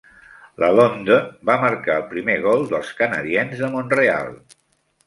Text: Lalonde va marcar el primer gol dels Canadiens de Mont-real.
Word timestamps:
Lalonde 0.61 1.17
va 1.51 1.59
marcar 1.65 1.99
el 2.01 2.09
primer 2.17 2.39
gol 2.47 2.67
dels 2.73 2.91
Canadiens 3.03 3.63
de 3.65 3.73
Mont-real. 3.77 4.37